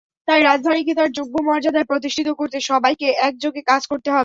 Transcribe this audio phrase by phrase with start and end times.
[0.27, 4.19] তাই রাজধানীকে তার যোগ্য মর্যাদায় প্রতিষ্ঠিত করতে সবাইকে একযোগে কাজ করতে হবে।